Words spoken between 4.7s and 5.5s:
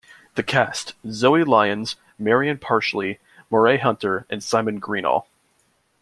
Greenall.